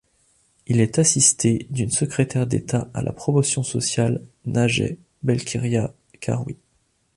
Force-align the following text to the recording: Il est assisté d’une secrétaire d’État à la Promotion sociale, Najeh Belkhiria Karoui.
Il 0.65 0.79
est 0.81 0.97
assisté 0.97 1.67
d’une 1.69 1.91
secrétaire 1.91 2.47
d’État 2.47 2.89
à 2.95 3.03
la 3.03 3.13
Promotion 3.13 3.61
sociale, 3.61 4.23
Najeh 4.47 4.97
Belkhiria 5.21 5.93
Karoui. 6.19 6.57